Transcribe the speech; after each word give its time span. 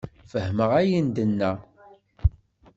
Fehmeɣ 0.31 0.69
ayen 0.79 1.07
d-tenna. 1.09 1.51